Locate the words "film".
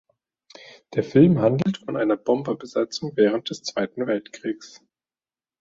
1.03-1.41